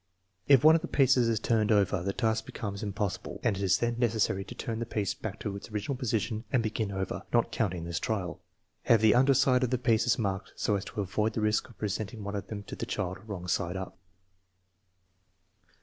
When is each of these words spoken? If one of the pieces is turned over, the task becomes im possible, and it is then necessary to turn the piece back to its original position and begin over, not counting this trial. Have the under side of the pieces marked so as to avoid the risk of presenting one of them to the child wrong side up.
If 0.47 0.63
one 0.63 0.73
of 0.73 0.81
the 0.81 0.87
pieces 0.87 1.29
is 1.29 1.39
turned 1.39 1.71
over, 1.71 2.01
the 2.01 2.11
task 2.11 2.47
becomes 2.47 2.81
im 2.81 2.91
possible, 2.91 3.39
and 3.43 3.55
it 3.55 3.61
is 3.61 3.77
then 3.77 3.97
necessary 3.99 4.43
to 4.45 4.55
turn 4.55 4.79
the 4.79 4.85
piece 4.87 5.13
back 5.13 5.39
to 5.41 5.55
its 5.55 5.69
original 5.69 5.95
position 5.95 6.43
and 6.51 6.63
begin 6.63 6.91
over, 6.91 7.21
not 7.31 7.51
counting 7.51 7.83
this 7.83 7.99
trial. 7.99 8.41
Have 8.85 9.01
the 9.01 9.13
under 9.13 9.35
side 9.35 9.61
of 9.63 9.69
the 9.69 9.77
pieces 9.77 10.17
marked 10.17 10.53
so 10.55 10.75
as 10.75 10.85
to 10.85 11.01
avoid 11.01 11.33
the 11.33 11.41
risk 11.41 11.69
of 11.69 11.77
presenting 11.77 12.23
one 12.23 12.35
of 12.35 12.47
them 12.47 12.63
to 12.63 12.75
the 12.75 12.87
child 12.87 13.19
wrong 13.27 13.47
side 13.47 13.77
up. 13.77 13.95